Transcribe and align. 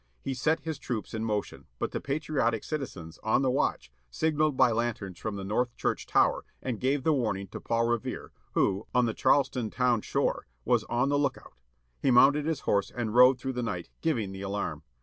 He 0.23 0.33
set 0.33 0.61
his 0.61 0.79
troops 0.79 1.13
in 1.13 1.23
motion, 1.23 1.67
but 1.77 1.91
the 1.91 2.01
patriotic 2.01 2.63
citizens, 2.63 3.19
on 3.23 3.43
the 3.43 3.51
watch, 3.51 3.91
signalled 4.09 4.57
by 4.57 4.71
lanterns 4.71 5.19
from 5.19 5.35
the 5.35 5.43
North 5.43 5.75
Church 5.77 6.07
tower, 6.07 6.43
and 6.59 6.79
gave 6.79 7.03
the 7.03 7.13
warning 7.13 7.47
to 7.49 7.61
Paul 7.61 7.85
Revere 7.87 8.31
who, 8.53 8.87
on 8.95 9.05
the 9.05 9.13
Charlestown 9.13 9.71
shore, 10.01 10.47
was 10.65 10.83
on 10.85 11.09
the 11.09 11.19
look 11.19 11.37
out. 11.37 11.53
He 12.01 12.09
mounted 12.09 12.45
his 12.47 12.61
horse 12.61 12.89
and 12.89 13.13
rode 13.13 13.37
through 13.39 13.53
the 13.53 13.61
night, 13.61 13.91
giving 14.01 14.31
the 14.31 14.41
alarm. 14.41 14.81